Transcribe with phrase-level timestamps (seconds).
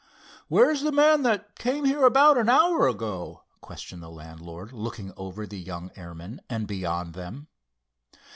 [0.47, 5.45] "Where's the man that came here about an hour ago?" questioned the landlord, looking over
[5.45, 7.49] the young airmen and beyond them.